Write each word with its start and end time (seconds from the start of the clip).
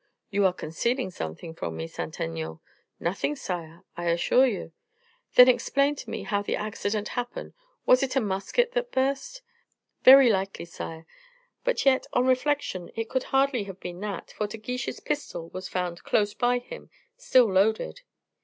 "You 0.31 0.47
are 0.47 0.51
concealing 0.53 1.11
something 1.11 1.53
from 1.53 1.77
me, 1.77 1.85
Saint 1.85 2.19
Aignan." 2.19 2.59
"Nothing, 2.99 3.35
sire, 3.35 3.83
I 3.95 4.05
assure 4.05 4.47
you." 4.47 4.71
"Then, 5.35 5.47
explain 5.47 5.93
to 5.97 6.09
me 6.09 6.23
how 6.23 6.41
the 6.41 6.55
accident 6.55 7.09
happened; 7.09 7.53
was 7.85 8.01
it 8.01 8.15
a 8.15 8.19
musket 8.19 8.71
that 8.71 8.91
burst?" 8.91 9.43
"Very 10.01 10.31
likely, 10.31 10.65
sire. 10.65 11.05
But 11.63 11.85
yet, 11.85 12.07
on 12.13 12.25
reflection, 12.25 12.89
it 12.95 13.09
could 13.11 13.25
hardly 13.25 13.65
have 13.65 13.79
been 13.79 13.99
that, 13.99 14.31
for 14.31 14.47
De 14.47 14.57
Guiche's 14.57 14.99
pistol 15.01 15.49
was 15.49 15.69
found 15.69 16.01
close 16.03 16.33
by 16.33 16.57
him 16.57 16.89
still 17.15 17.45
loaded." 17.53 18.01